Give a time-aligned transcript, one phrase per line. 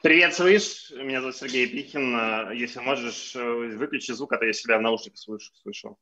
[0.00, 0.92] Привет, слышь.
[0.92, 2.52] Меня зовут Сергей Пихин.
[2.52, 5.52] Если можешь, выключи звук, а то я себя в наушниках слышу.
[5.56, 5.98] слышу.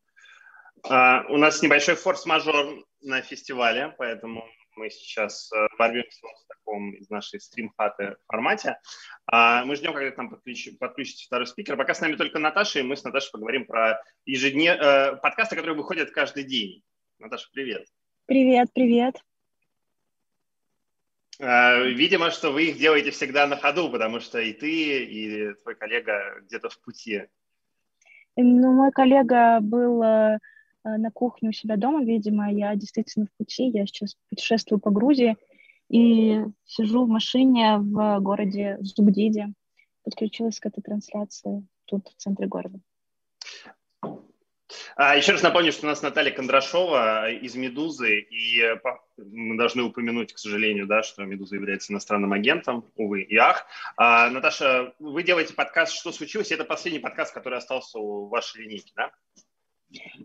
[0.84, 4.44] Uh, у нас небольшой форс-мажор на фестивале, поэтому
[4.76, 8.78] мы сейчас ворвемся в таком из нашей стрим-хаты формате.
[9.32, 11.24] Uh, мы ждем, когда там подключ...
[11.24, 11.78] второй спикер.
[11.78, 15.74] Пока с нами только Наташа, и мы с Наташей поговорим про ежедневные uh, подкасты, которые
[15.74, 16.82] выходят каждый день.
[17.18, 17.86] Наташа, привет.
[18.26, 19.16] Привет, привет.
[21.40, 25.74] А, видимо, что вы их делаете всегда на ходу, потому что и ты, и твой
[25.74, 27.24] коллега где-то в пути.
[28.36, 30.38] Ну, мой коллега был э,
[30.84, 35.36] на кухне у себя дома, видимо, я действительно в пути, я сейчас путешествую по Грузии
[35.88, 39.52] и сижу в машине в городе Зубдиде,
[40.04, 42.78] подключилась к этой трансляции тут, в центре города.
[44.96, 48.76] А, еще раз напомню, что у нас Наталья Кондрашова из «Медузы», и э,
[49.16, 53.66] мы должны упомянуть, к сожалению, да, что «Медуза» является иностранным агентом, увы и ах.
[53.96, 58.92] А, Наташа, вы делаете подкаст «Что случилось?» Это последний подкаст, который остался у вашей линейки,
[58.96, 59.10] да?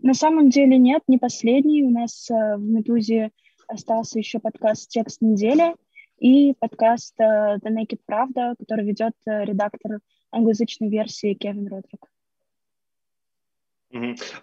[0.02, 1.84] На самом деле нет, не последний.
[1.84, 3.30] У нас э, в «Медузе»
[3.68, 5.76] остался еще подкаст «Текст недели»
[6.18, 10.00] и подкаст э, «The Naked Правда», который ведет редактор
[10.32, 12.11] англоязычной версии Кевин Родрик.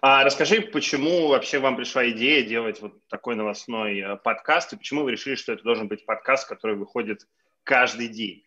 [0.00, 5.02] А расскажи, почему вообще вам пришла идея делать вот такой новостной э, подкаст, и почему
[5.02, 7.26] вы решили, что это должен быть подкаст, который выходит
[7.64, 8.44] каждый день?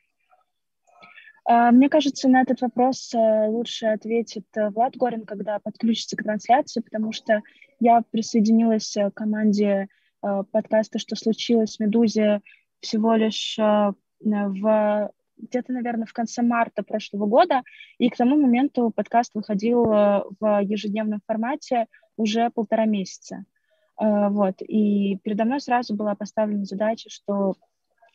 [1.46, 6.24] А, мне кажется, на этот вопрос э, лучше ответит э, Влад Горин, когда подключится к
[6.24, 7.42] трансляции, потому что
[7.80, 9.88] я присоединилась к команде
[10.22, 12.40] подкаста «Что случилось?» «Медузе»
[12.80, 15.12] всего лишь в
[15.44, 17.64] где-то, наверное, в конце марта прошлого года,
[17.98, 23.46] и к тому моменту подкаст выходил э, в ежедневном формате уже полтора месяца.
[24.00, 27.56] Э, вот, и передо мной сразу была поставлена задача, что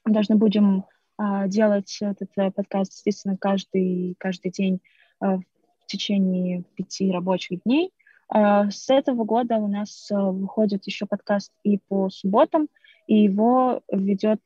[0.04, 0.84] должны будем
[1.18, 4.80] э, делать этот подкаст, естественно, каждый, каждый день
[5.20, 5.42] в
[5.86, 7.90] течение пяти рабочих дней.
[8.32, 12.68] С этого года у нас выходит еще подкаст и по субботам,
[13.08, 14.40] и его ведет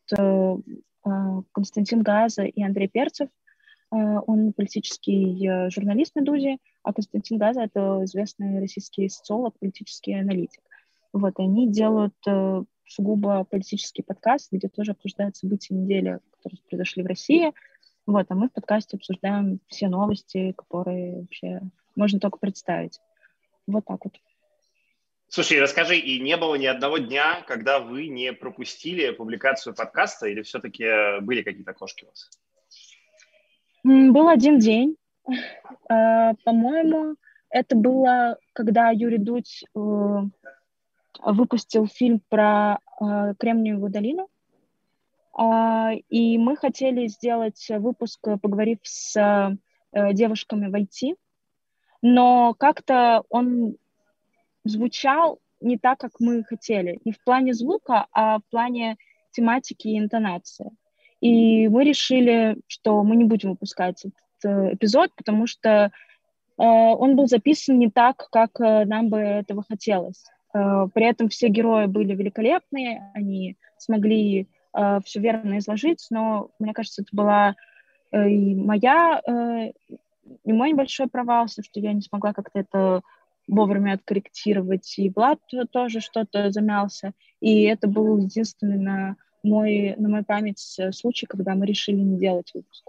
[1.52, 3.28] Константин Газа и Андрей Перцев.
[3.92, 10.62] А, он политический э, журналист «Медузе», а Константин Газа— это известный российский социолог, политический аналитик.
[11.12, 17.06] Вот, они делают э, сугубо политический подкаст, где тоже обсуждают события недели, которые произошли в
[17.06, 17.52] России.
[18.06, 21.60] Вот, а мы в подкасте обсуждаем все новости, которые вообще
[21.94, 22.98] можно только представить.
[23.66, 24.14] Вот так вот.
[25.34, 30.42] Слушай, расскажи, и не было ни одного дня, когда вы не пропустили публикацию подкаста, или
[30.42, 30.84] все-таки
[31.22, 32.28] были какие-то кошки у вас?
[33.82, 34.96] Был один день.
[35.88, 37.16] А, по-моему,
[37.48, 39.78] это было, когда Юрий Дудь э,
[41.24, 44.28] выпустил фильм про э, Кремниевую долину.
[45.32, 51.16] А, и мы хотели сделать выпуск, поговорив с э, девушками в IT,
[52.02, 53.76] но как-то он
[54.64, 56.98] звучал не так, как мы хотели.
[57.04, 58.96] Не в плане звука, а в плане
[59.30, 60.70] тематики и интонации.
[61.20, 65.90] И мы решили, что мы не будем выпускать этот э, эпизод, потому что э,
[66.58, 70.24] он был записан не так, как э, нам бы этого хотелось.
[70.52, 74.48] При этом все герои были великолепные, они смогли
[75.02, 77.56] все верно изложить, но мне кажется, это была
[78.12, 79.72] и моя,
[80.44, 83.00] и мой небольшой провал, что я не смогла как-то это
[83.48, 85.40] вовремя откорректировать, и Влад
[85.72, 91.54] тоже что-то замялся, и это был единственный на мой, на мою память э, случай, когда
[91.54, 92.88] мы решили не делать выпуск.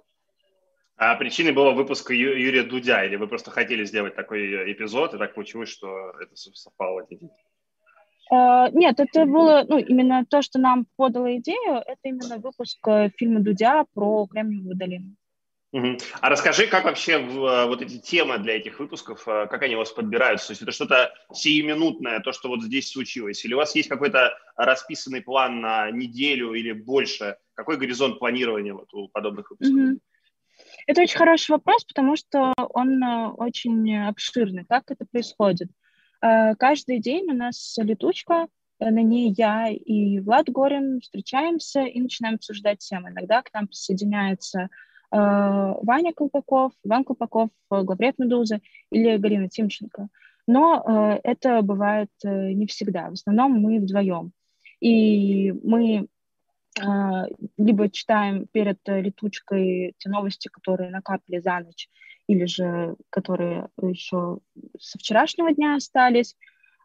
[0.95, 5.13] А причиной было выпуска Ю- Юрия Дудя, или вы просто хотели сделать такой э, эпизод,
[5.13, 7.07] и так получилось, что это совпало?
[8.31, 13.09] Uh, нет, это было, ну, именно то, что нам подало идею, это именно выпуск э,
[13.17, 15.15] фильма Дудя про Кремниевую долину.
[15.73, 19.79] А расскажи, как вообще э, вот эти темы для этих выпусков, э, как они у
[19.79, 20.47] вас подбираются?
[20.47, 23.43] То есть это что-то сиюминутное, то, что вот здесь случилось?
[23.43, 27.37] Или у вас есть какой-то расписанный план на неделю или больше?
[27.55, 29.97] Какой горизонт планирования вот у подобных выпусков?
[30.85, 34.65] Это очень хороший вопрос, потому что он э, очень обширный.
[34.65, 35.69] Как это происходит?
[36.21, 38.47] Каждый день у нас летучка,
[38.79, 43.09] на ней я и Влад Горин встречаемся и начинаем обсуждать темы.
[43.09, 44.69] Иногда к нам присоединяется
[45.15, 50.07] Ваня Колпаков, Иван Колпаков, э, главред «Медузы» или Галина Тимченко.
[50.47, 53.09] Но э, это бывает не всегда.
[53.09, 54.31] В основном мы вдвоем.
[54.79, 56.07] И мы
[57.57, 61.87] либо читаем перед летучкой те новости, которые накапали за ночь,
[62.25, 64.39] или же которые еще
[64.79, 66.35] со вчерашнего дня остались,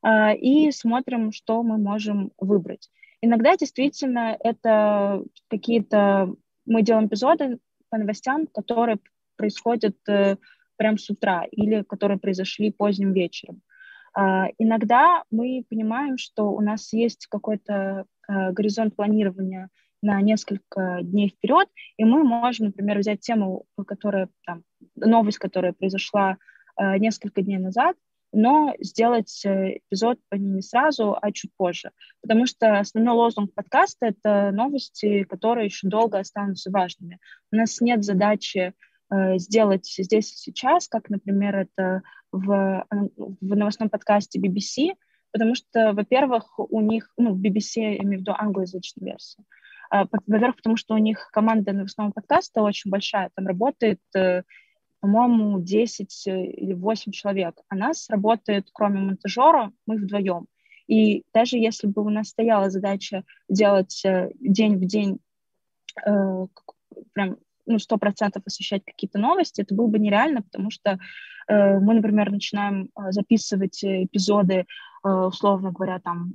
[0.06, 2.90] и смотрим, что мы можем выбрать.
[3.22, 6.34] Иногда действительно это какие-то...
[6.66, 7.58] Мы делаем эпизоды,
[7.90, 8.98] по новостям, которые
[9.36, 10.36] происходят э,
[10.76, 13.62] прямо с утра или которые произошли поздним вечером.
[14.16, 19.68] Э, иногда мы понимаем, что у нас есть какой-то э, горизонт планирования
[20.02, 24.62] на несколько дней вперед, и мы можем, например, взять тему, которая там,
[24.94, 26.36] новость, которая произошла
[26.76, 27.96] э, несколько дней назад,
[28.32, 31.90] но сделать э, эпизод по ней не сразу, а чуть позже.
[32.20, 37.18] Потому что основной лозунг подкаста— это новости, которые еще долго останутся важными.
[37.52, 38.74] У нас нет задачи
[39.10, 44.94] э, сделать здесь и сейчас, как, например, это в, э, в новостном подкасте BBC,
[45.32, 49.46] потому что, во-первых, у них, ну, BBC, я имею в виду англоязычную версию,
[49.90, 54.00] э, во-первых, потому что у них команда новостного подкаста очень большая, там работает
[55.00, 57.60] по-моему, 10 э, или 8 человек.
[57.68, 60.46] А нас работает, кроме монтажера, мы вдвоем.
[60.86, 65.18] И даже если бы у нас стояла задача делать э, день в день
[66.04, 66.46] э,
[67.12, 67.36] прям
[67.66, 70.98] ну, сто процентов освещать какие-то новости, это было бы нереально, потому что
[71.48, 74.64] э, мы, например, начинаем э, записывать эпизоды,
[75.04, 76.32] э, условно говоря, там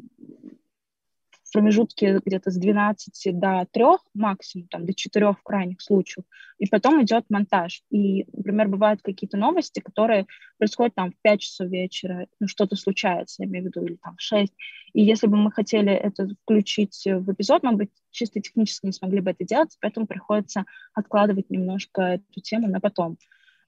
[1.53, 3.83] промежутке где-то с 12 до 3
[4.13, 6.25] максимум, там, до 4 в крайних случаях,
[6.57, 7.83] и потом идет монтаж.
[7.89, 10.25] И, например, бывают какие-то новости, которые
[10.57, 14.15] происходят там в 5 часов вечера, ну, что-то случается, я имею в виду, или там
[14.17, 14.51] в 6.
[14.94, 19.21] И если бы мы хотели это включить в эпизод, мы бы чисто технически не смогли
[19.21, 23.17] бы это делать, поэтому приходится откладывать немножко эту тему на потом.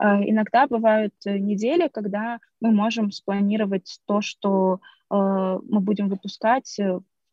[0.04, 6.78] Uh, иногда бывают недели, когда мы можем спланировать то, что uh, мы будем выпускать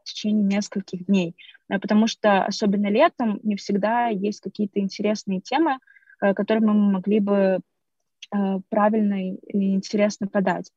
[0.02, 1.36] в течение нескольких дней,
[1.68, 5.78] э, потому что особенно летом не всегда есть какие-то интересные темы,
[6.20, 7.60] э, которые мы могли бы
[8.34, 10.70] э, правильно и интересно подать.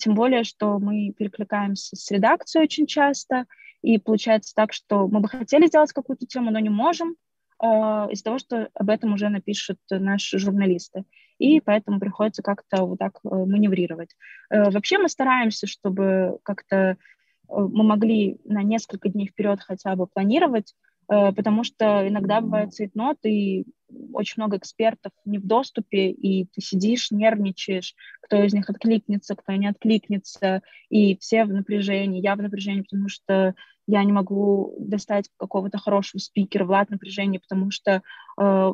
[0.00, 3.44] Тем более, что мы перекликаемся с редакцией очень часто,
[3.82, 7.14] и получается так, что мы бы хотели сделать какую-то тему, но не можем,
[7.62, 11.04] из-за того, что об этом уже напишут наши журналисты.
[11.38, 14.16] И поэтому приходится как-то вот так маневрировать.
[14.50, 16.96] Вообще мы стараемся, чтобы как-то
[17.50, 20.74] мы могли на несколько дней вперед хотя бы планировать,
[21.08, 23.66] э, потому что иногда бывает цейтнот, и
[24.12, 29.52] очень много экспертов не в доступе, и ты сидишь, нервничаешь, кто из них откликнется, кто
[29.52, 33.54] не откликнется, и все в напряжении, я в напряжении, потому что
[33.90, 38.02] я не могу достать какого-то хорошего спикера, Влад в напряжении, потому что
[38.40, 38.72] э,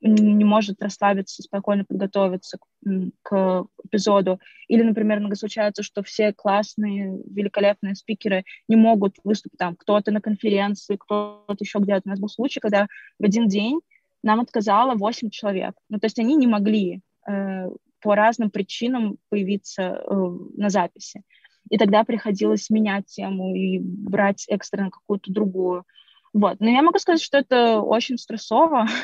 [0.00, 4.38] не может расслабиться, спокойно подготовиться к, к эпизоду.
[4.68, 10.20] Или, например, иногда случается, что все классные, великолепные спикеры не могут выступить там, кто-то на
[10.20, 12.02] конференции, кто-то еще где-то.
[12.04, 12.86] У нас был случай, когда
[13.18, 13.80] в один день
[14.22, 15.74] нам отказало 8 человек.
[15.88, 17.68] Ну, то есть они не могли э,
[18.00, 20.14] по разным причинам появиться э,
[20.56, 21.22] на записи.
[21.70, 25.84] И тогда приходилось менять тему и брать экстренно какую-то другую.
[26.32, 26.60] Вот.
[26.60, 28.86] Но я могу сказать, что это очень стрессово.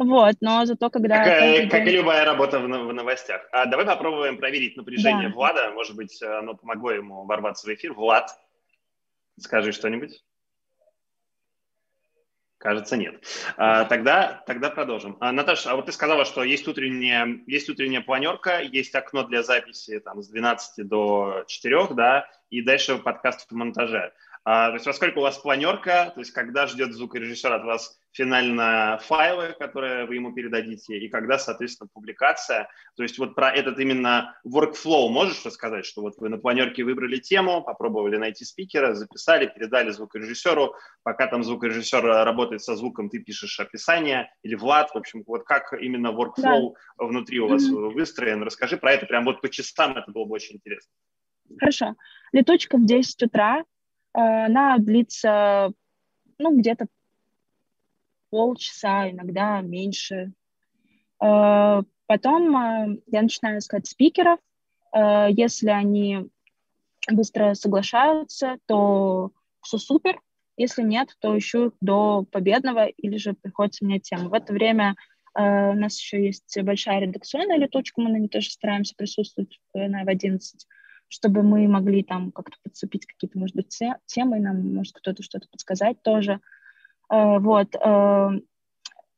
[0.00, 1.24] Вот, но зато когда...
[1.24, 1.68] Как, день...
[1.68, 3.44] как и любая работа в, в новостях.
[3.50, 5.34] А давай попробуем проверить напряжение да.
[5.34, 5.72] Влада.
[5.72, 7.94] Может быть, оно помогло ему ворваться в эфир.
[7.94, 8.30] Влад,
[9.40, 10.22] скажи что-нибудь.
[12.58, 13.22] Кажется, нет.
[13.56, 15.16] А, тогда, тогда продолжим.
[15.20, 19.44] А, Наташа, а вот ты сказала, что есть утренняя, есть утренняя планерка, есть окно для
[19.44, 24.12] записи там, с 12 до 4, да, и дальше подкаст в монтаже.
[24.50, 28.00] А, то есть во сколько у вас планерка, то есть когда ждет звукорежиссер от вас
[28.12, 32.66] финально файлы, которые вы ему передадите, и когда, соответственно, публикация.
[32.96, 37.18] То есть вот про этот именно workflow можешь рассказать, что вот вы на планерке выбрали
[37.18, 43.60] тему, попробовали найти спикера, записали, передали звукорежиссеру, пока там звукорежиссер работает со звуком, ты пишешь
[43.60, 47.04] описание, или Влад, в общем, вот как именно workflow да.
[47.04, 47.90] внутри у вас mm-hmm.
[47.90, 48.42] выстроен.
[48.42, 50.90] Расскажи про это прям вот по часам, это было бы очень интересно.
[51.60, 51.96] Хорошо.
[52.32, 53.64] Летучка в 10 утра,
[54.20, 55.72] она длится
[56.38, 56.86] ну, где-то
[58.30, 60.32] полчаса, иногда меньше.
[61.22, 64.38] Э, потом э, я начинаю искать спикеров.
[64.94, 66.28] Э, если они
[67.10, 69.32] быстро соглашаются, то
[69.62, 70.20] все супер.
[70.56, 74.28] Если нет, то ищу до победного или же приходится менять тему.
[74.28, 74.96] В это время
[75.34, 80.08] у нас еще есть большая редакционная летучка, мы на ней тоже стараемся присутствовать на в
[80.08, 80.66] 11
[81.08, 86.02] чтобы мы могли там как-то подцепить какие-то, может быть, темы, нам может кто-то что-то подсказать
[86.02, 86.40] тоже.
[87.10, 87.74] Э, вот.
[87.74, 88.30] Э,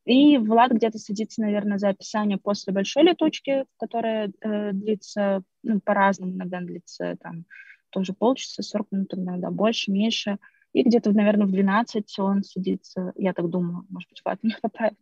[0.07, 6.33] и Влад где-то садится, наверное, за описание после большой летучки, которая э, длится ну, по-разному,
[6.33, 7.45] иногда длится там
[7.91, 10.39] тоже полчаса, 40 минут, иногда больше, меньше.
[10.73, 14.99] И где-то, наверное, в 12 он садится, я так думаю, может быть, Влад меня поправит.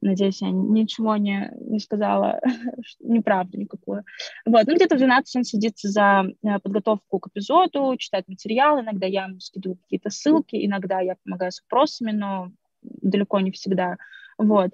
[0.00, 2.40] Надеюсь, я ничего не, не сказала,
[3.00, 4.04] неправду никакую.
[4.46, 9.06] Вот, ну где-то в 12 он садится за э, подготовку к эпизоду, читает материал, иногда
[9.06, 12.50] я ему скидываю какие-то ссылки, иногда я помогаю с вопросами, но
[12.82, 13.96] далеко не всегда.
[14.38, 14.72] Вот.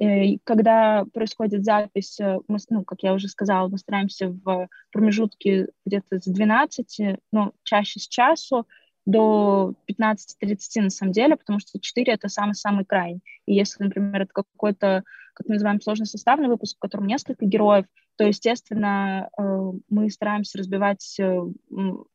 [0.00, 2.18] Эм, когда происходит запись,
[2.48, 8.00] мы, ну, как я уже сказала, мы стараемся в промежутке где-то с 12, ну, чаще
[8.00, 8.66] с часу,
[9.04, 13.20] до 15-30 на самом деле, потому что 4— это самый-самый край.
[13.46, 15.02] И если, например, это какой-то,
[15.34, 19.42] как мы называем, сложносоставный выпуск, в котором несколько героев, то, естественно, э,
[19.88, 21.40] мы стараемся разбивать э,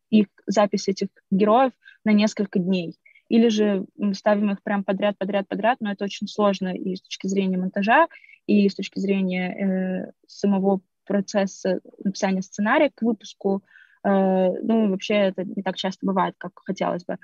[0.10, 1.74] их запись этих героев
[2.06, 2.96] на несколько дней.
[3.30, 7.28] Или же ставим их прям подряд, подряд, подряд, но это очень сложно и с точки
[7.28, 8.08] зрения монтажа,
[8.46, 13.64] и с точки зрения э, самого процесса написания сценария к выпуску,
[14.08, 17.18] Э, ну, вообще это не так часто бывает, как хотелось бы.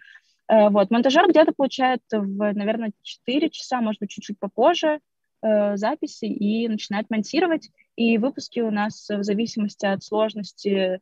[0.49, 4.99] Э, вот, монтажер где-то получает, в, наверное, 4 часа, может быть, чуть-чуть попозже
[5.41, 7.69] э, записи и начинает монтировать.
[7.95, 10.99] И выпуски у нас в зависимости от сложности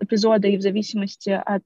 [0.00, 1.62] эпизода и в зависимости от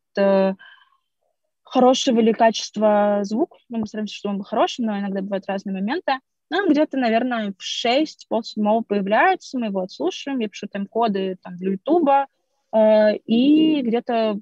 [1.73, 5.75] хорошего или качества звука, ну, мы стараемся, чтобы он был хорошим, но иногда бывают разные
[5.75, 6.13] моменты,
[6.51, 11.73] ну, где-то, наверное, в 6, полседьмого появляется, мы его отслушиваем, я пишу тайм-коды там, для
[11.73, 12.27] Ютуба,
[12.73, 14.41] Э, и где-то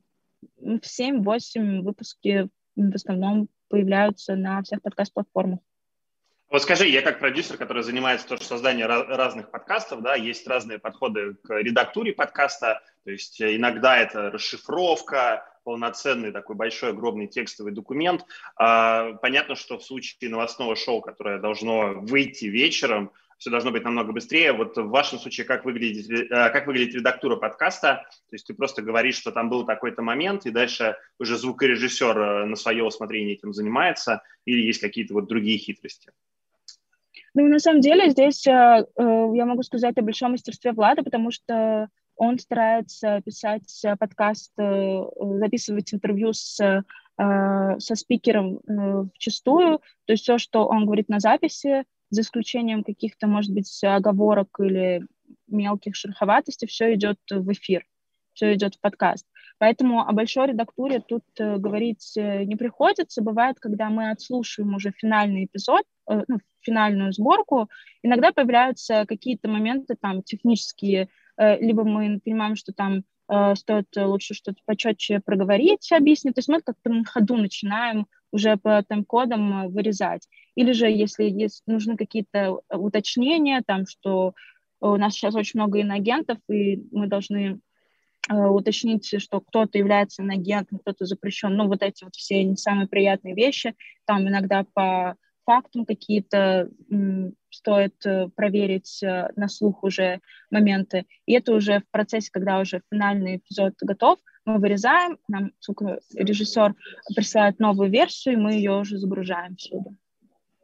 [0.58, 5.60] в 7-8 выпуски в основном появляются на всех подкаст-платформах.
[6.50, 11.34] Вот скажи, я как продюсер, который занимается тоже созданием разных подкастов, да, есть разные подходы
[11.34, 18.26] к редактуре подкаста, то есть иногда это расшифровка, полноценный такой большой огромный текстовый документ.
[18.56, 24.12] А, понятно, что в случае новостного шоу, которое должно выйти вечером, все должно быть намного
[24.12, 24.52] быстрее.
[24.52, 28.06] Вот в вашем случае как выглядит, э, как выглядит редактура подкаста?
[28.28, 32.44] То есть ты просто говоришь, что там был такой-то момент, и дальше уже звукорежиссер э,
[32.46, 36.10] на свое усмотрение этим занимается, или есть какие-то вот другие хитрости?
[37.34, 41.30] Ну, на самом деле, здесь э, э, я могу сказать о большом мастерстве Влада, потому
[41.30, 45.00] что он старается писать подкаст, э,
[45.38, 46.82] записывать интервью с, э,
[47.78, 49.78] со спикером э, вчастую.
[50.06, 55.06] То есть все, что он говорит на записи, за исключением каких-то, может быть, оговорок или
[55.46, 57.86] мелких шероховатостей, все идет в эфир,
[58.34, 59.26] все идет в подкаст.
[59.60, 63.20] Поэтому о большой редактуре тут э, говорить э, не приходится.
[63.20, 67.68] Бывает, когда мы отслушиваем уже финальный эпизод, э, ну, финальную сборку,
[68.02, 73.02] иногда появляются какие-то моменты там технические, либо мы понимаем, что там
[73.56, 76.34] стоит лучше что-то почетче проговорить, объяснить.
[76.34, 80.28] То есть мы как-то на ходу начинаем уже по тайм-кодам вырезать.
[80.54, 84.34] Или же, если есть, нужны какие-то уточнения, там, что
[84.80, 87.60] у нас сейчас очень много иноагентов, и мы должны
[88.30, 91.54] уточнить, что кто-то является иноагентом, кто-то запрещен.
[91.56, 93.74] Ну, вот эти вот все не самые приятные вещи.
[94.06, 96.70] Там иногда по фактам какие-то
[97.50, 100.20] стоит э, проверить на слух уже
[100.50, 101.06] моменты.
[101.26, 105.52] И это уже в процессе, когда уже финальный эпизод готов, мы вырезаем, нам
[106.14, 106.74] режиссер
[107.14, 109.90] присылает новую версию, и мы ее уже загружаем сюда.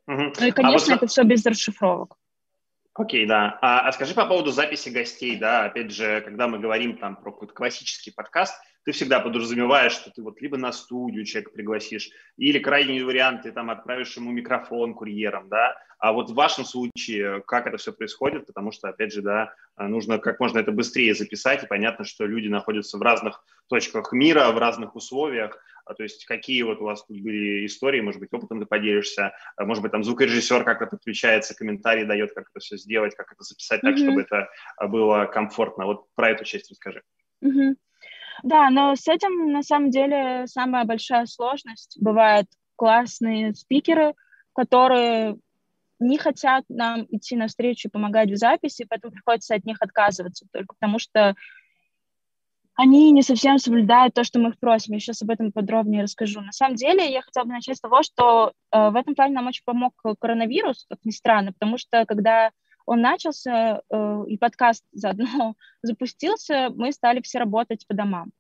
[0.07, 0.33] Угу.
[0.41, 1.03] Ну и, конечно, а вот...
[1.03, 2.17] это все без расшифровок.
[2.97, 3.59] Окей, да.
[3.61, 7.31] А, а скажи по поводу записи гостей, да, опять же, когда мы говорим там про
[7.31, 8.55] какой-то классический подкаст,
[8.87, 13.51] ты всегда подразумеваешь, что ты вот либо на студию человека пригласишь, или крайний вариант, ты
[13.51, 18.47] там отправишь ему микрофон курьером, да, а вот в вашем случае как это все происходит,
[18.47, 22.47] потому что, опять же, да, нужно как можно это быстрее записать, и понятно, что люди
[22.47, 27.05] находятся в разных точках мира, в разных условиях, а, то есть какие вот у вас
[27.05, 31.57] тут были истории, может быть, опытом ты поделишься, а, может быть, там звукорежиссер как-то подключается,
[31.57, 34.05] комментарий дает, как это все сделать, как это записать так, mm-hmm.
[34.05, 34.49] чтобы это
[34.81, 35.87] было комфортно.
[35.87, 37.03] Вот про эту часть расскажи.
[37.45, 37.75] Mm-hmm.
[38.43, 41.97] Да, но с этим на самом деле самая большая сложность.
[42.01, 44.15] Бывают классные спикеры,
[44.55, 45.37] которые
[45.99, 50.75] не хотят нам идти навстречу и помогать в записи, поэтому приходится от них отказываться, только
[50.75, 51.35] потому что
[52.75, 54.93] они не совсем соблюдают то, что мы их просим.
[54.93, 56.43] Я сейчас об этом подробнее расскажу.
[56.43, 59.47] На самом деле, я хотела бы начать с того, что э, в этом плане нам
[59.47, 62.51] очень помог коронавирус, как ни странно, потому что когда
[62.87, 68.31] он начался, э, и подкаст заодно запустился, мы стали все работать по домам.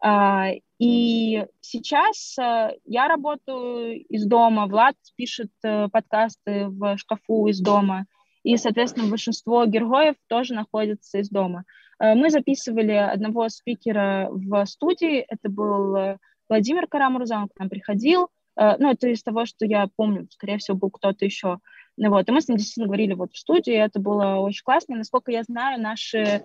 [0.00, 7.60] Uh, и сейчас uh, я работаю из дома, Влад пишет uh, подкасты в шкафу из
[7.60, 8.06] дома,
[8.44, 11.64] и, соответственно, большинство героев тоже находятся из дома.
[12.00, 16.16] Мы записывали одного спикера в студии, это был
[16.48, 20.76] Владимир Карамурза, он к нам приходил, ну, это из того, что я помню, скорее всего,
[20.76, 21.48] был кто-то еще.
[21.48, 21.60] Ну
[22.06, 24.94] вот, и мы с ним действительно говорили вот в студии, это было очень классно.
[24.94, 26.42] И, насколько я знаю, наши э,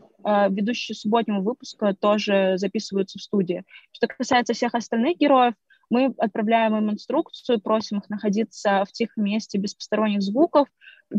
[0.50, 3.64] ведущие субботнего выпуска тоже записываются в студии.
[3.92, 5.54] Что касается всех остальных героев,
[5.90, 10.68] мы отправляем им инструкцию, просим их находиться в тихом месте без посторонних звуков,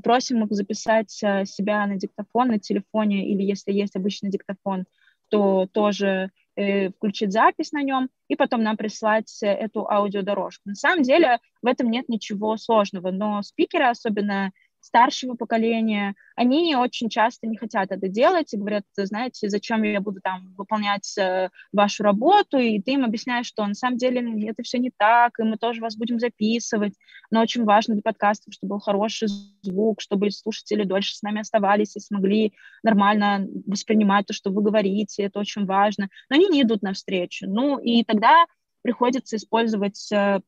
[0.03, 4.87] просим их записать э, себя на диктофон на телефоне, или если есть обычный диктофон,
[5.29, 10.69] то тоже включить запись на нем и потом нам прислать эту аудиодорожку.
[10.69, 14.53] На самом деле в этом нет ничего сложного, но спикеры, особенно
[14.85, 20.21] старшего поколения, они очень часто не хотят это делать и говорят, знаете, зачем я буду
[20.21, 24.79] там выполнять э, вашу работу, и ты им объясняешь, что на самом деле это все
[24.79, 26.93] не так, и мы тоже вас будем записывать,
[27.31, 29.29] но очень важно для подкастов, чтобы был хороший
[29.63, 35.23] звук, чтобы слушатели дольше с нами оставались и смогли нормально воспринимать то, что вы говорите,
[35.23, 37.47] это очень важно, но они не идут навстречу.
[37.49, 38.45] Ну и тогда
[38.83, 40.41] приходится использовать э,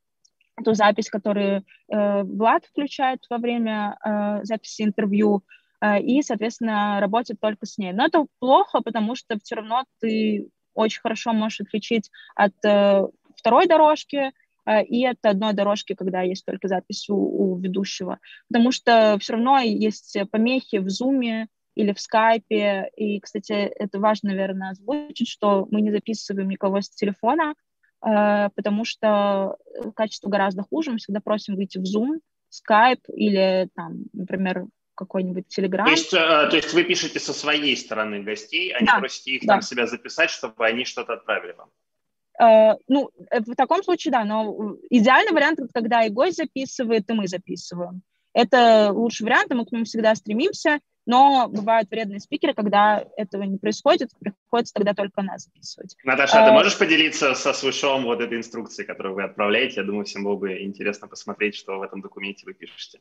[0.64, 5.42] ту запись, которую э, Влад включает во время э, записи интервью,
[5.80, 7.92] э, и, соответственно, работать только с ней.
[7.92, 13.66] Но это плохо, потому что все равно ты очень хорошо можешь отличить от э, второй
[13.66, 14.32] дорожки
[14.64, 18.18] э, и от одной дорожки, когда есть только запись у, у ведущего.
[18.48, 22.90] Потому что все равно есть помехи в зуме или в скайпе.
[22.96, 27.54] И, кстати, это важно, наверное, озвучить, что мы не записываем никого с телефона,
[28.00, 30.92] потому что э, качество гораздо хуже.
[30.92, 32.20] Мы всегда просим выйти в Zoom,
[32.52, 35.84] Skype или, там, например, какой-нибудь Telegram.
[35.84, 39.30] То есть, э, то есть вы пишете со своей стороны гостей, а да, не просите
[39.32, 39.54] их да.
[39.54, 41.68] там себя записать, чтобы они что-то отправили вам?
[42.38, 47.28] Uh, ну, в таком случае, да, но идеальный вариант, когда и гость записывает, и мы
[47.28, 48.02] записываем.
[48.34, 50.80] Это лучший вариант, и мы к нему всегда стремимся.
[51.06, 55.96] Но бывают вредные спикеры, когда этого не происходит, приходится тогда только нас записывать.
[56.02, 59.76] Наташа, а ты э, можешь поделиться со свышом вот этой инструкции, которую вы отправляете?
[59.76, 63.00] Я думаю, всем было бы интересно посмотреть, что в этом документе вы пишете.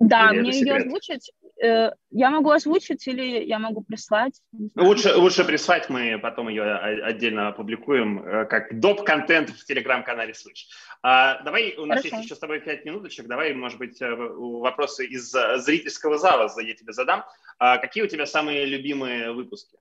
[0.00, 1.30] Да, Или мне ее озвучить.
[1.62, 4.40] Э, я могу озвучить или я могу прислать?
[4.74, 10.64] Лучше, лучше прислать, мы потом ее отдельно опубликуем, э, как доп-контент в телеграм-канале Switch.
[11.02, 12.16] А, давай, у нас Хорошо.
[12.16, 16.74] есть еще с тобой пять минуточек, давай, может быть, э, вопросы из зрительского зала я
[16.74, 17.24] тебе задам.
[17.58, 19.76] А какие у тебя самые любимые выпуски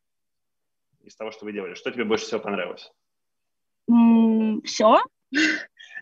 [1.06, 1.76] из того, что вы делали?
[1.76, 2.92] Что тебе больше всего понравилось?
[3.90, 5.00] Mm, все.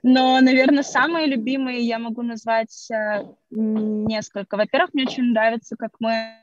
[0.10, 4.56] Но, наверное, самые любимые я могу назвать э, несколько.
[4.56, 6.34] Во-первых, мне очень нравится, как мы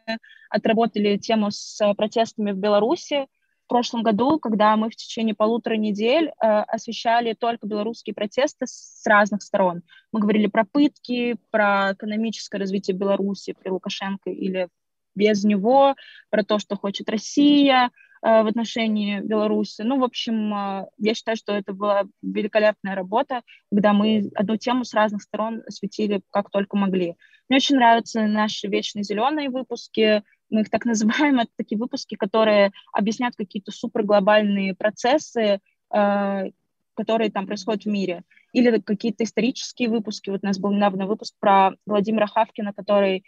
[0.51, 3.27] отработали тему с протестами в Беларуси
[3.65, 9.03] в прошлом году, когда мы в течение полутора недель э, освещали только белорусские протесты с
[9.07, 9.81] разных сторон.
[10.13, 14.69] Мы говорили про пытки, про экономическое развитие Беларуси при Лукашенко или
[15.15, 15.95] без него,
[16.29, 19.83] про то, что хочет Россия, Э, в отношении Беларуси.
[19.83, 24.85] Ну, в общем, э, я считаю, что это была великолепная работа, когда мы одну тему
[24.85, 27.17] с разных сторон осветили как только могли.
[27.49, 32.71] Мне очень нравятся наши вечные зеленые выпуски, мы их так называем, это такие выпуски, которые
[32.95, 35.61] объясняют какие-то суперглобальные процессы,
[35.95, 36.51] э,
[36.95, 38.23] которые там происходят в мире.
[38.55, 40.31] Или какие-то исторические выпуски.
[40.31, 43.25] Вот у нас был недавно выпуск про Владимира Хавкина, который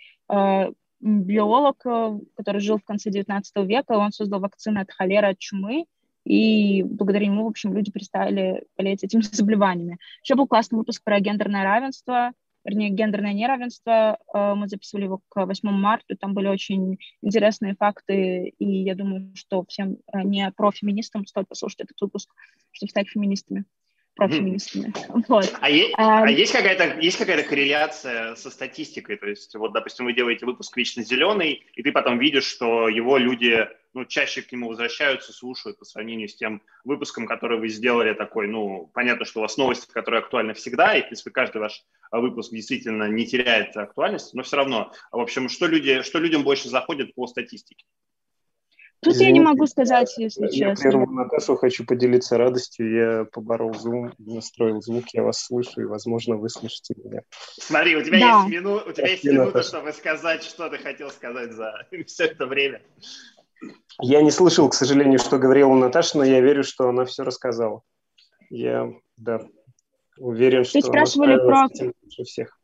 [1.01, 5.87] биолог, э, который жил в конце 19 века, он создал вакцины от холеры, от чумы,
[6.25, 9.99] и благодаря ему, в общем, люди перестали болеть этими заболеваниями.
[10.23, 12.33] Еще был классный выпуск про гендерное равенство,
[12.65, 14.19] вернее, гендерное неравенство.
[14.35, 19.33] Э, мы записывали его к 8 марта, там были очень интересные факты, и я думаю,
[19.35, 22.31] что всем э, не профеминистам стоит послушать этот выпуск,
[22.73, 23.65] чтобы стать феминистами
[24.17, 24.93] профеминистами.
[25.29, 25.55] Вот.
[25.61, 29.17] А, е- а, а есть какая-то есть какая-то корреляция со статистикой?
[29.17, 33.19] То есть, вот, допустим, вы делаете выпуск «Вечно зеленый», и ты потом видишь, что его
[33.19, 38.13] люди ну, чаще к нему возвращаются, слушают по сравнению с тем выпуском, который вы сделали
[38.13, 41.83] такой, ну, понятно, что у вас новости, которые актуальны всегда, и, в принципе, каждый ваш
[42.13, 46.69] выпуск действительно не теряет актуальности, но все равно, в общем, что, люди, что людям больше
[46.69, 47.87] заходит по статистике?
[49.01, 50.89] Тут Извините, я не могу сказать, если я честно.
[50.89, 52.93] Я Наташу хочу поделиться радостью.
[52.93, 57.21] Я поборол звук, настроил звук, я вас слышу, и, возможно, вы слышите меня.
[57.59, 58.39] Смотри, у тебя да.
[58.41, 58.77] есть, мину...
[58.77, 61.73] у тебя есть минута, чтобы сказать, что ты хотел сказать за
[62.07, 62.83] все это время.
[64.01, 67.83] Я не слышал, к сожалению, что говорила Наташа, но я верю, что она все рассказала.
[68.51, 69.47] Я, да,
[70.19, 71.69] уверен, что Ты спрашивали про...
[72.25, 72.59] всех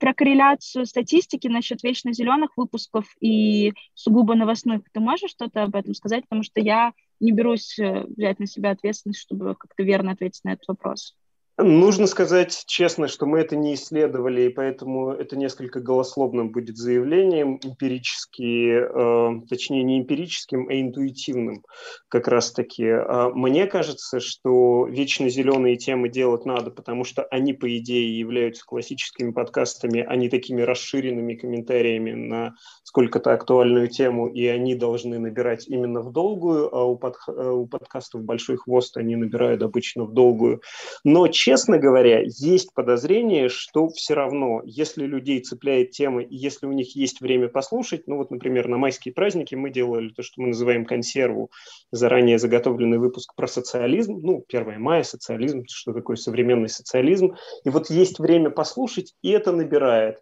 [0.00, 4.82] про корреляцию статистики насчет вечно зеленых выпусков и сугубо новостных.
[4.92, 6.24] Ты можешь что-то об этом сказать?
[6.24, 10.54] Потому что я не берусь э, взять на себя ответственность, чтобы как-то верно ответить на
[10.54, 11.14] этот вопрос.
[11.62, 17.58] Нужно сказать честно, что мы это не исследовали, и поэтому это несколько голословным будет заявлением,
[17.62, 21.62] эмпирически, э, точнее не эмпирическим, а интуитивным
[22.08, 22.86] как раз-таки.
[22.88, 28.64] А мне кажется, что вечно зеленые темы делать надо, потому что они, по идее, являются
[28.64, 35.68] классическими подкастами, а не такими расширенными комментариями на сколько-то актуальную тему, и они должны набирать
[35.68, 40.62] именно в долгую, а у, под, у подкастов «Большой хвост» они набирают обычно в долгую.
[41.04, 46.66] Но, честно честно говоря, есть подозрение, что все равно, если людей цепляет тема, и если
[46.66, 50.40] у них есть время послушать, ну вот, например, на майские праздники мы делали то, что
[50.40, 51.50] мы называем консерву,
[51.90, 57.34] заранее заготовленный выпуск про социализм, ну, 1 мая, социализм, что такое современный социализм,
[57.64, 60.20] и вот есть время послушать, и это набирает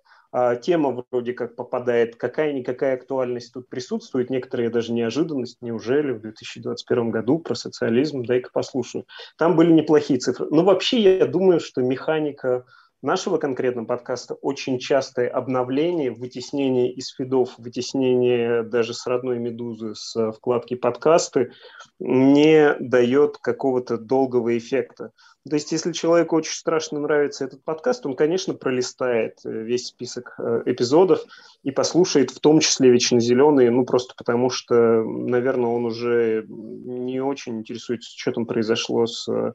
[0.62, 7.38] тема вроде как попадает, какая-никакая актуальность тут присутствует, некоторые даже неожиданность, неужели в 2021 году
[7.38, 9.06] про социализм, дай-ка послушаю.
[9.36, 10.46] Там были неплохие цифры.
[10.50, 12.64] Но вообще я думаю, что механика
[13.00, 20.32] нашего конкретного подкаста очень частое обновление, вытеснение из фидов, вытеснение даже с родной «Медузы» с
[20.32, 21.52] вкладки «Подкасты»
[22.00, 25.12] не дает какого-то долгого эффекта.
[25.48, 30.34] То есть, если человеку очень страшно нравится этот подкаст, он, конечно, пролистает э, весь список
[30.38, 31.20] э, эпизодов
[31.62, 37.20] и послушает, в том числе «Вечно зеленые», ну, просто потому что, наверное, он уже не
[37.20, 39.52] очень интересуется, что там произошло с э,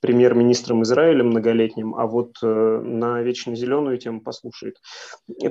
[0.00, 4.76] премьер-министром Израиля многолетним, а вот на «Вечно зеленую» тему послушает.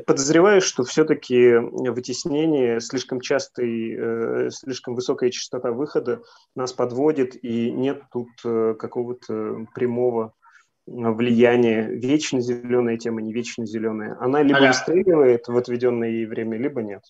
[0.05, 6.21] Подозреваю, что все-таки вытеснение, слишком частый, слишком высокая частота выхода
[6.55, 10.33] нас подводит, и нет тут какого-то прямого
[10.85, 14.17] влияния вечно зеленая тема, не вечно зеленая.
[14.19, 14.67] Она либо ага.
[14.67, 17.03] выстреливает в отведенное ей время, либо нет.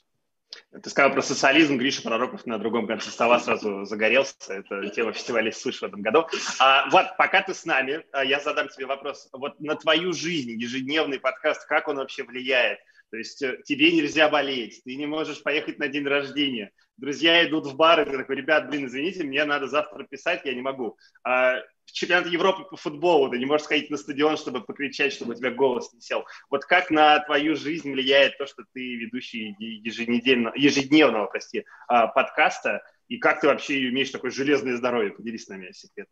[0.84, 4.36] Ты сказал про социализм, Гриша Пророков на другом конце стола сразу загорелся.
[4.50, 6.28] Это тема фестиваля «Слышь» в этом году.
[6.60, 9.30] А, вот, пока ты с нами, а, я задам тебе вопрос.
[9.34, 12.78] Вот на твою жизнь, ежедневный подкаст, как он вообще влияет?
[13.10, 16.72] То есть э, тебе нельзя болеть, ты не можешь поехать на день рождения.
[16.98, 20.54] Друзья идут в бар, и ты такой, ребят, блин, извините, мне надо завтра писать, я
[20.54, 20.98] не могу.
[21.24, 25.36] А, чемпионат Европы по футболу, ты не можешь сходить на стадион, чтобы покричать, чтобы у
[25.36, 26.26] тебя голос не сел.
[26.50, 32.82] Вот как на твою жизнь влияет то, что ты ведущий еженедельного, ежедневного, прости, а, подкаста,
[33.08, 35.12] и как ты вообще имеешь такое железное здоровье?
[35.12, 36.08] Поделись с нами секрет.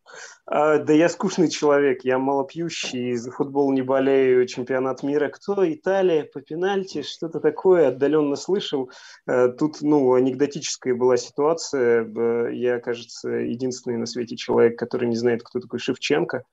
[0.46, 5.30] А, да я скучный человек, я малопьющий, за футбол не болею, чемпионат мира.
[5.30, 5.70] Кто?
[5.72, 8.92] Италия по пенальти, что-то такое, отдаленно слышал.
[9.26, 12.50] А, тут, ну, анекдотическая была ситуация.
[12.52, 16.44] Я, кажется, единственный на свете человек, который не знает, кто такой Шевченко.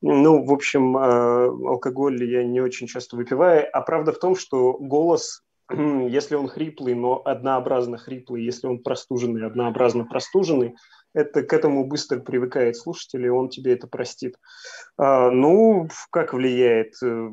[0.00, 3.66] Ну, в общем, а, алкоголь я не очень часто выпиваю.
[3.72, 9.46] А правда в том, что голос если он хриплый, но однообразно хриплый, если он простуженный,
[9.46, 10.76] однообразно простуженный,
[11.14, 14.36] это к этому быстро привыкает слушатель, и он тебе это простит.
[14.96, 16.94] А, ну, как влияет?
[17.02, 17.28] Э,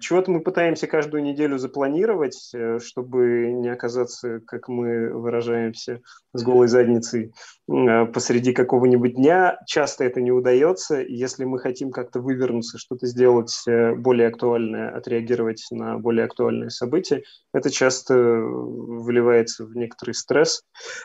[0.00, 6.00] чего-то мы пытаемся каждую неделю запланировать, э, чтобы не оказаться, как мы выражаемся,
[6.34, 7.32] с голой задницей
[7.68, 9.58] э, посреди какого-нибудь дня.
[9.66, 13.52] Часто это не удается, если мы хотим как-то вывернуться, что-то сделать
[13.96, 20.62] более актуальное, отреагировать на более актуальные события, это часто выливается в некоторый стресс.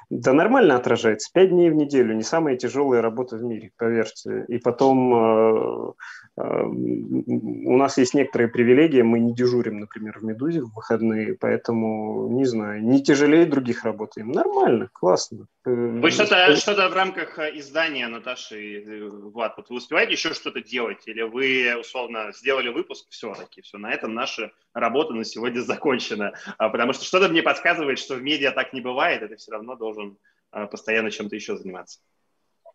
[0.10, 1.30] Да нормально отражается.
[1.34, 4.46] Пять дней в неделю не самая тяжелая работа в мире, поверьте.
[4.48, 5.94] И потом э,
[6.38, 12.30] э, у нас есть некоторые привилегии, мы не дежурим, например, в «Медузе» в выходные, поэтому,
[12.30, 14.32] не знаю, не тяжелее других работаем.
[14.32, 15.48] Нормально, классно.
[15.66, 21.08] Э, вы что-то что в рамках издания, Наташи, Влад, вот вы успеваете еще что-то делать?
[21.08, 26.34] Или вы, условно, сделали выпуск, все-таки, все, на этом наша работа на сегодня закончена?
[26.58, 29.76] А, потому что что-то мне подсказывает, что в медиа так не бывает, это все равно
[29.76, 30.18] должен
[30.52, 32.00] постоянно чем-то еще заниматься.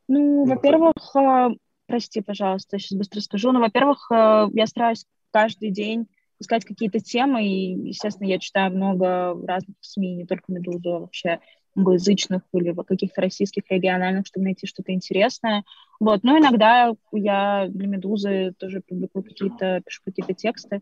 [0.08, 1.48] Ну, во-первых, э,
[1.86, 3.52] прости, пожалуйста, сейчас быстро скажу.
[3.52, 6.06] Ну, во-первых, э, я стараюсь каждый день
[6.38, 11.40] искать какие-то темы, и, естественно, я читаю много разных СМИ, не только «Медузу», а вообще
[11.76, 15.64] англоязычных или каких-то российских региональных, чтобы найти что-то интересное.
[16.00, 16.22] Вот.
[16.22, 20.80] Но иногда я для «Медузы» тоже публикую какие-то, пишу какие-то тексты.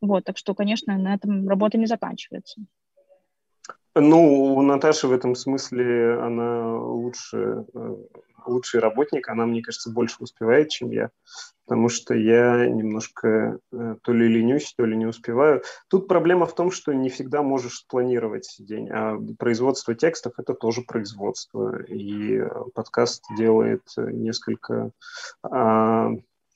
[0.00, 0.24] Вот.
[0.24, 2.60] Так что, конечно, на этом работа не заканчивается.
[3.94, 7.96] Ну, у Наташи в этом смысле она лучше э,
[8.46, 11.10] лучший работник, она, мне кажется, больше успевает, чем я,
[11.66, 15.62] потому что я немножко э, то ли ленюсь, то ли не успеваю.
[15.88, 20.82] Тут проблема в том, что не всегда можешь спланировать день, а производство текстов– это тоже
[20.82, 24.90] производство, и э, подкаст делает несколько
[25.42, 26.12] а,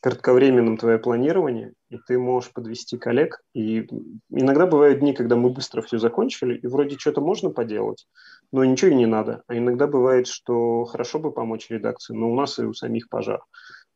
[0.06, 3.40] кратковременным твое планирование, и ты можешь подвести коллег.
[3.54, 3.88] И
[4.30, 8.06] иногда бывают дни, когда мы быстро все закончили, и вроде что-то можно поделать,
[8.52, 9.42] но ничего и не надо.
[9.48, 13.40] А иногда бывает, что хорошо бы помочь редакции, но у нас и у самих пожар.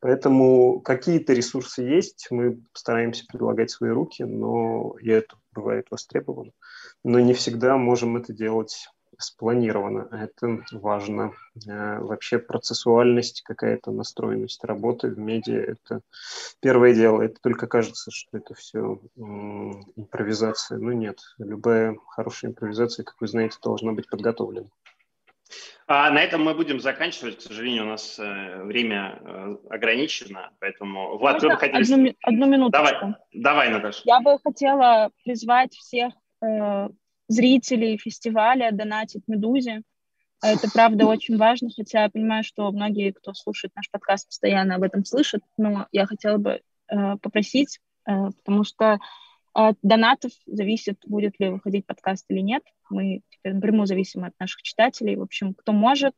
[0.01, 6.51] Поэтому какие-то ресурсы есть, мы стараемся предлагать свои руки, но и это бывает востребовано.
[7.05, 8.89] Но не всегда можем это делать
[9.21, 10.09] спланировано.
[10.11, 11.33] Это важно.
[11.67, 16.01] Э, вообще процессуальность, какая-то настроенность работы в медиа– это
[16.61, 17.23] первое дело.
[17.23, 19.01] Это только кажется, что это все
[19.97, 20.79] импровизация.
[20.79, 24.69] Но нет, любая хорошая импровизация, как вы знаете, должна быть подготовлена.
[25.87, 27.39] А на этом мы будем заканчивать.
[27.39, 31.19] К сожалению, у нас э, время э, ограничено, поэтому...
[31.19, 31.83] Влад, Можно вы бы хотели...
[31.83, 32.71] Одну, одну минуту.
[32.71, 32.95] Давай,
[33.33, 34.03] давай, Наташа.
[34.05, 36.89] Я бы хотела призвать всех э,
[37.31, 39.83] зрителей фестиваля донатить «Медузе».
[40.43, 44.83] Это, правда, очень важно, хотя я понимаю, что многие, кто слушает наш подкаст, постоянно об
[44.83, 48.99] этом слышат, но я хотела бы э, попросить, э, потому что
[49.53, 52.63] от донатов зависит, будет ли выходить подкаст или нет.
[52.89, 55.17] Мы теперь напрямую зависим от наших читателей.
[55.17, 56.15] В общем, кто может,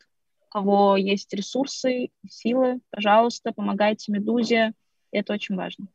[0.47, 4.73] у кого есть ресурсы, силы, пожалуйста, помогайте «Медузе».
[5.11, 5.89] Это очень важно.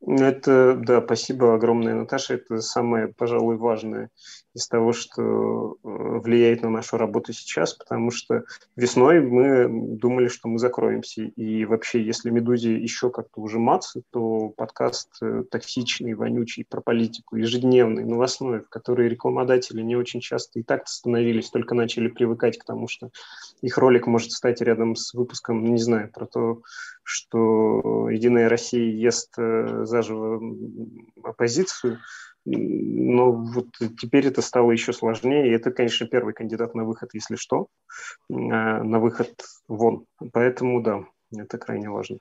[0.00, 2.34] Это, да, спасибо огромное, Наташа.
[2.34, 4.10] Это самое, пожалуй, важное
[4.54, 8.44] из того, что э, влияет на нашу работу сейчас, потому что
[8.76, 11.22] весной мы думали, что мы закроемся.
[11.22, 18.04] И вообще, если «Медузе» еще как-то ужиматься, то подкаст э, токсичный, вонючий, про политику, ежедневный,
[18.04, 22.86] новостной, в который рекламодатели не очень часто и так становились, только начали привыкать к тому,
[22.86, 23.10] что
[23.62, 26.62] их ролик может стать рядом с выпуском, не знаю, про то,
[27.08, 30.42] что «Единая Россия» ест э, заживо
[31.24, 32.00] оппозицию,
[32.44, 33.68] но вот
[33.98, 37.68] теперь это стало еще сложнее, и это, конечно, первый кандидат на выход, если что,
[38.28, 39.32] э, на выход
[39.68, 40.04] вон.
[40.32, 42.18] Поэтому, да, это крайне важно.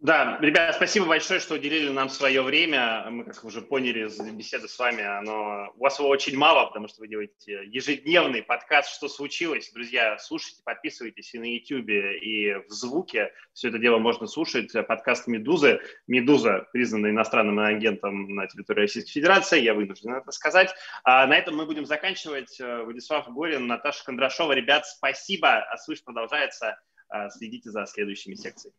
[0.00, 3.04] Да, ребята, спасибо большое, что уделили нам свое время.
[3.10, 6.88] Мы, как уже поняли из беседы с вами, оно, у вас его очень мало, потому
[6.88, 9.70] что вы делаете ежедневный подкаст «Что случилось?».
[9.74, 13.30] Друзья, слушайте, подписывайтесь и на YouTube, и в звуке.
[13.52, 14.72] Все это дело можно слушать.
[14.72, 15.82] Подкаст «Медузы».
[16.06, 19.60] «Медуза» признана иностранным агентом на территории Российской Федерации.
[19.60, 20.74] Я вынужден это сказать.
[21.04, 22.58] А на этом мы будем заканчивать.
[22.58, 24.52] Владислав Горин, Наташа Кондрашова.
[24.52, 25.58] Ребят, спасибо.
[25.58, 26.80] А слышь продолжается.
[27.10, 28.74] А следите за следующими секциями.